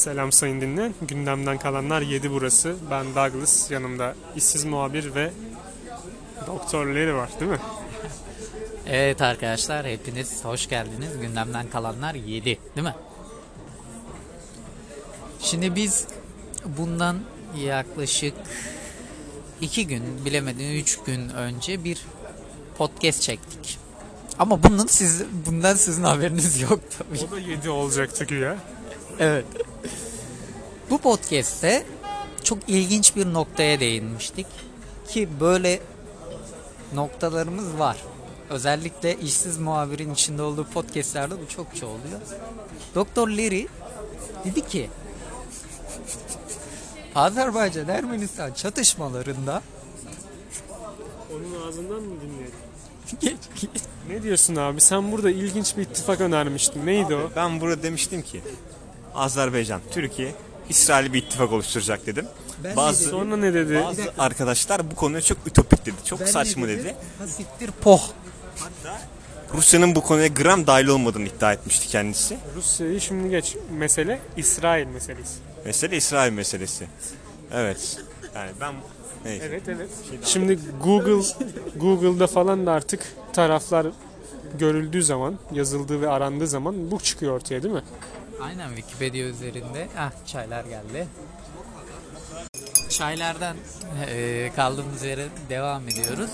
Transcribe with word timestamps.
Selam 0.00 0.32
sayın 0.32 0.60
dinleyen. 0.60 0.94
Gündemden 1.02 1.58
kalanlar 1.58 2.02
7 2.02 2.30
burası. 2.30 2.76
Ben 2.90 3.06
Douglas. 3.14 3.70
Yanımda 3.70 4.14
işsiz 4.36 4.64
muhabir 4.64 5.14
ve 5.14 5.32
Doktor 6.46 6.86
Larry 6.86 7.14
var 7.14 7.30
değil 7.40 7.50
mi? 7.50 7.58
Evet 8.86 9.22
arkadaşlar 9.22 9.86
hepiniz 9.86 10.44
hoş 10.44 10.68
geldiniz. 10.68 11.18
Gündemden 11.20 11.70
kalanlar 11.70 12.14
7 12.14 12.44
değil 12.44 12.86
mi? 12.86 12.94
Şimdi 15.40 15.74
biz 15.74 16.06
bundan 16.64 17.18
yaklaşık 17.56 18.34
2 19.60 19.86
gün 19.86 20.24
bilemedin 20.24 20.70
3 20.72 20.98
gün 21.06 21.28
önce 21.28 21.84
bir 21.84 22.06
podcast 22.78 23.22
çektik. 23.22 23.78
Ama 24.38 24.62
bunun 24.62 24.86
siz 24.86 25.22
bundan 25.46 25.74
sizin 25.74 26.02
haberiniz 26.02 26.60
yok 26.60 26.80
tabii. 26.98 27.26
O 27.28 27.30
da 27.30 27.38
7 27.38 27.70
olacaktı 27.70 28.24
güya. 28.24 28.56
Evet. 29.20 29.44
Bu 30.90 30.98
podcast'te 30.98 31.86
çok 32.44 32.58
ilginç 32.68 33.16
bir 33.16 33.32
noktaya 33.32 33.80
değinmiştik. 33.80 34.46
Ki 35.08 35.28
böyle 35.40 35.80
noktalarımız 36.94 37.78
var. 37.78 37.96
Özellikle 38.50 39.16
işsiz 39.16 39.58
muhabirin 39.58 40.14
içinde 40.14 40.42
olduğu 40.42 40.64
podcastlerde 40.64 41.34
bu 41.40 41.48
çokça 41.48 41.86
oluyor. 41.86 42.20
Doktor 42.94 43.28
Leri 43.28 43.68
dedi 44.44 44.66
ki 44.68 44.90
Azerbaycan 47.14 47.88
Ermenistan 47.88 48.52
çatışmalarında 48.52 49.62
Onun 51.32 51.68
ağzından 51.68 52.02
mı 52.02 52.14
dinleyelim? 52.20 52.54
geç, 53.20 53.38
geç. 53.60 53.82
Ne 54.08 54.22
diyorsun 54.22 54.56
abi? 54.56 54.80
Sen 54.80 55.12
burada 55.12 55.30
ilginç 55.30 55.76
bir 55.76 55.82
ittifak 55.82 56.20
önermiştin. 56.20 56.86
Neydi 56.86 57.14
o? 57.14 57.30
Ben 57.36 57.60
burada 57.60 57.82
demiştim 57.82 58.22
ki 58.22 58.42
Azerbaycan, 59.14 59.80
Türkiye, 59.90 60.34
İsrail 60.68 61.12
bir 61.12 61.18
ittifak 61.22 61.52
oluşturacak 61.52 62.06
dedim. 62.06 62.26
Ben 62.64 62.76
bazı 62.76 63.04
Sonra 63.04 63.36
ne 63.36 63.54
dedi? 63.54 63.82
bazı 63.84 64.12
arkadaşlar 64.18 64.90
bu 64.90 64.94
konuya 64.94 65.20
çok 65.20 65.38
ütopik 65.46 65.86
dedi. 65.86 65.96
Çok 66.04 66.20
saçma 66.20 66.68
dedi. 66.68 66.94
Hasittir 67.18 67.70
poh. 67.70 68.02
Rusya'nın 69.54 69.94
bu 69.94 70.02
konuya 70.02 70.26
gram 70.26 70.66
dahil 70.66 70.86
olmadığını 70.86 71.26
iddia 71.26 71.52
etmişti 71.52 71.88
kendisi. 71.88 72.38
Rusya'yı 72.56 73.00
şimdi 73.00 73.30
geç. 73.30 73.56
Mesele 73.78 74.20
İsrail 74.36 74.86
meselesi. 74.86 75.34
Mesele 75.64 75.96
İsrail 75.96 76.32
meselesi. 76.32 76.86
Evet. 77.54 77.98
Yani 78.34 78.50
ben 78.60 78.74
neyse. 79.24 79.44
Evet 79.46 79.62
evet. 79.68 79.88
Şimdi 80.24 80.58
Google 80.82 81.26
Google'da 81.76 82.26
falan 82.26 82.66
da 82.66 82.72
artık 82.72 83.00
taraflar 83.32 83.86
görüldüğü 84.58 85.02
zaman, 85.02 85.34
yazıldığı 85.52 86.00
ve 86.00 86.08
arandığı 86.08 86.46
zaman 86.46 86.90
bu 86.90 87.00
çıkıyor 87.00 87.32
ortaya 87.32 87.62
değil 87.62 87.74
mi? 87.74 87.82
Aynen 88.42 88.68
Wikipedia 88.76 89.26
üzerinde. 89.26 89.88
Ah 89.98 90.12
çaylar 90.26 90.64
geldi. 90.64 91.08
Çaylardan 92.88 93.56
eee 94.08 94.52
kaldığımız 94.56 95.02
yere 95.02 95.26
devam 95.48 95.88
ediyoruz. 95.88 96.30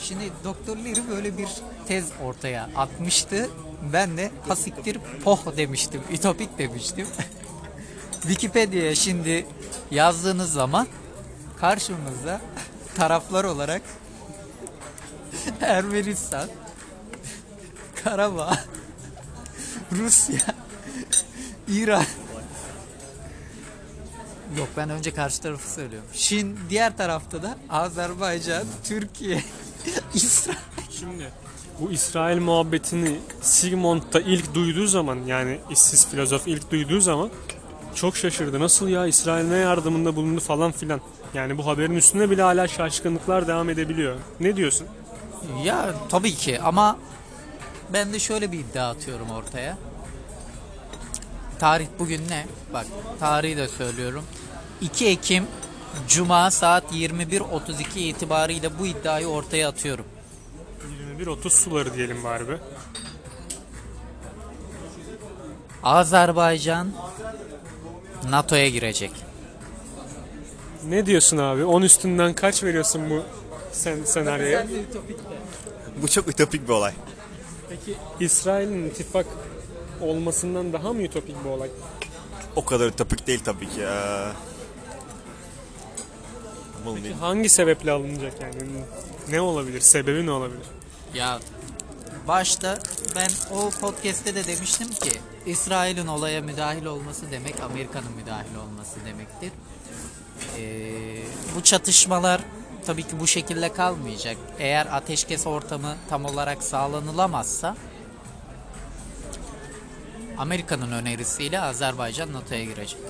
Şimdi 0.00 0.30
Doktor 0.44 0.76
Leri 0.76 1.08
böyle 1.08 1.38
bir 1.38 1.48
tez 1.88 2.08
ortaya 2.24 2.70
atmıştı. 2.76 3.50
Ben 3.92 4.16
de 4.16 4.30
hasiktir 4.48 4.98
poh 5.24 5.56
demiştim. 5.56 6.00
Ütopik 6.12 6.58
demiştim. 6.58 7.06
Wikipedia'ya 8.22 8.94
şimdi 8.94 9.46
yazdığınız 9.90 10.52
zaman 10.52 10.86
karşımızda 11.60 12.40
taraflar 12.96 13.44
olarak 13.44 13.82
Ermenistan, 15.60 16.48
Karabağ, 18.04 18.58
Rusya, 19.92 20.40
İran. 21.68 22.04
Yok 24.58 24.68
ben 24.76 24.90
önce 24.90 25.14
karşı 25.14 25.42
tarafı 25.42 25.70
söylüyorum. 25.70 26.08
Çin 26.14 26.58
diğer 26.70 26.96
tarafta 26.96 27.42
da 27.42 27.58
Azerbaycan, 27.70 28.64
Türkiye, 28.84 29.42
İsrail. 30.14 30.58
Şimdi 30.98 31.30
bu 31.80 31.90
İsrail 31.92 32.38
muhabbetini 32.40 33.18
Sigmund 33.40 34.02
da 34.12 34.20
ilk 34.20 34.54
duyduğu 34.54 34.86
zaman 34.86 35.18
yani 35.26 35.58
işsiz 35.70 36.08
filozof 36.08 36.48
ilk 36.48 36.70
duyduğu 36.70 37.00
zaman 37.00 37.30
çok 37.94 38.16
şaşırdı. 38.16 38.60
Nasıl 38.60 38.88
ya 38.88 39.06
İsrail 39.06 39.44
ne 39.44 39.56
yardımında 39.56 40.16
bulundu 40.16 40.40
falan 40.40 40.72
filan. 40.72 41.00
Yani 41.34 41.58
bu 41.58 41.66
haberin 41.66 41.94
üstünde 41.96 42.30
bile 42.30 42.42
hala 42.42 42.68
şaşkınlıklar 42.68 43.48
devam 43.48 43.70
edebiliyor. 43.70 44.16
Ne 44.40 44.56
diyorsun? 44.56 44.86
Ya 45.64 45.94
tabii 46.08 46.34
ki 46.34 46.60
ama 46.60 46.98
ben 47.92 48.12
de 48.12 48.18
şöyle 48.18 48.52
bir 48.52 48.58
iddia 48.58 48.90
atıyorum 48.90 49.30
ortaya. 49.30 49.78
Tarih 51.58 51.86
bugün 51.98 52.28
ne? 52.28 52.46
Bak 52.72 52.86
tarihi 53.20 53.56
de 53.56 53.68
söylüyorum. 53.68 54.24
2 54.80 55.08
Ekim 55.08 55.46
Cuma 56.08 56.50
saat 56.50 56.92
21.32 56.92 57.98
itibariyle 57.98 58.78
bu 58.78 58.86
iddiayı 58.86 59.26
ortaya 59.26 59.68
atıyorum. 59.68 60.04
21-30 61.18 61.50
suları 61.50 61.94
diyelim 61.94 62.24
bari 62.24 62.48
be. 62.48 62.58
Azerbaycan 65.82 66.92
NATO'ya 68.28 68.68
girecek. 68.68 69.12
Ne 70.88 71.06
diyorsun 71.06 71.38
abi? 71.38 71.64
10 71.64 71.82
üstünden 71.82 72.34
kaç 72.34 72.62
veriyorsun 72.62 73.10
bu 73.10 73.22
sen 73.72 74.04
senaryoya? 74.04 74.66
Bu 76.02 76.08
çok 76.08 76.28
ütopik 76.28 76.68
bir 76.68 76.72
olay. 76.72 76.92
Peki 77.86 77.98
İsrail'in 78.20 78.86
ittifak 78.86 79.26
olmasından 80.00 80.72
daha 80.72 80.92
mı 80.92 81.02
ütopik 81.02 81.44
bir 81.44 81.50
olay? 81.50 81.70
O 82.56 82.64
kadar 82.64 82.86
ütopik 82.86 83.26
değil 83.26 83.40
tabii 83.44 83.68
ki. 83.68 83.80
Bunu 86.84 87.04
değil. 87.04 87.14
Hangi 87.20 87.48
sebeple 87.48 87.90
alınacak 87.90 88.34
yani? 88.40 88.54
Ne 89.30 89.40
olabilir? 89.40 89.80
Sebebi 89.80 90.26
ne 90.26 90.30
olabilir? 90.30 90.66
Ya 91.14 91.40
başta 92.28 92.78
ben 93.16 93.30
o 93.52 93.70
podcast'te 93.70 94.34
de 94.34 94.46
demiştim 94.46 94.88
ki 94.88 95.10
İsrail'in 95.46 96.06
olaya 96.06 96.40
müdahil 96.40 96.84
olması 96.84 97.30
demek 97.30 97.60
Amerika'nın 97.60 98.12
müdahil 98.12 98.54
olması 98.56 98.96
demektir. 99.06 99.52
Ee, 100.58 101.22
bu 101.56 101.62
çatışmalar 101.62 102.40
tabii 102.90 103.02
ki 103.02 103.20
bu 103.20 103.26
şekilde 103.26 103.72
kalmayacak. 103.72 104.36
Eğer 104.58 104.86
ateşkes 104.86 105.46
ortamı 105.46 105.96
tam 106.08 106.24
olarak 106.24 106.62
sağlanılamazsa 106.62 107.76
Amerika'nın 110.38 110.92
önerisiyle 110.92 111.60
Azerbaycan 111.60 112.32
NATO'ya 112.32 112.64
girecek. 112.64 113.00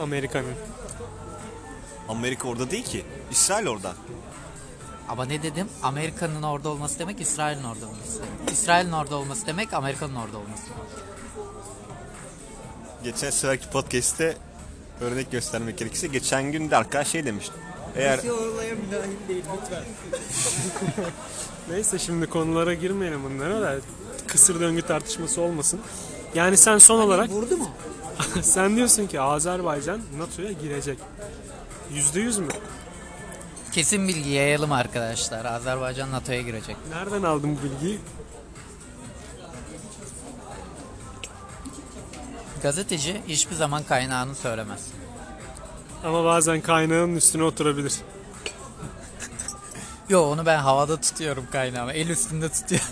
Amerika'nın. 0.00 0.54
Amerika 2.08 2.48
orada 2.48 2.70
değil 2.70 2.84
ki. 2.84 3.04
İsrail 3.30 3.66
orada. 3.66 3.94
Ama 5.08 5.24
ne 5.24 5.42
dedim? 5.42 5.68
Amerika'nın 5.82 6.42
orada 6.42 6.68
olması 6.68 6.98
demek 6.98 7.20
İsrail'in 7.20 7.64
orada 7.64 7.86
olması 7.86 8.22
demek. 8.22 8.52
İsrail'in 8.52 8.92
orada 8.92 9.16
olması 9.16 9.46
demek 9.46 9.72
Amerika'nın 9.72 10.14
orada 10.14 10.38
olması 10.38 10.62
demek. 10.66 10.90
Geçen 13.04 13.30
seferki 13.30 13.70
podcast'te 13.70 14.36
örnek 15.00 15.32
göstermek 15.32 15.78
gerekirse 15.78 16.06
geçen 16.06 16.52
gün 16.52 16.70
de 16.70 16.76
arkadaş 16.76 17.08
şey 17.08 17.24
demişti. 17.26 17.54
Eğer 17.96 18.20
Neyse 21.70 21.98
şimdi 21.98 22.26
konulara 22.26 22.74
girmeyelim 22.74 23.24
bunlara 23.24 23.60
da 23.60 23.76
kısır 24.26 24.60
döngü 24.60 24.82
tartışması 24.82 25.40
olmasın. 25.40 25.80
Yani 26.34 26.56
sen 26.56 26.78
son 26.78 27.00
olarak 27.00 27.30
Vurdu 27.30 27.56
mu? 27.56 27.68
sen 28.42 28.76
diyorsun 28.76 29.06
ki 29.06 29.20
Azerbaycan 29.20 30.00
NATO'ya 30.18 30.52
girecek. 30.52 30.98
Yüzde 31.94 32.20
yüz 32.20 32.38
mü? 32.38 32.48
Kesin 33.72 34.08
bilgi 34.08 34.30
yayalım 34.30 34.72
arkadaşlar. 34.72 35.44
Azerbaycan 35.44 36.12
NATO'ya 36.12 36.40
girecek. 36.42 36.76
Nereden 36.90 37.22
aldın 37.22 37.58
bu 37.58 37.62
bilgiyi? 37.62 37.98
Gazeteci 42.62 43.22
hiçbir 43.28 43.54
zaman 43.54 43.82
kaynağını 43.82 44.34
söylemez. 44.34 44.86
Ama 46.04 46.24
bazen 46.24 46.60
kaynağın 46.60 47.16
üstüne 47.16 47.42
oturabilir. 47.42 47.94
Yo 50.08 50.22
onu 50.22 50.46
ben 50.46 50.58
havada 50.58 51.00
tutuyorum 51.00 51.46
kaynağımı. 51.52 51.92
El 51.92 52.08
üstünde 52.08 52.48
tutuyorum. 52.48 52.88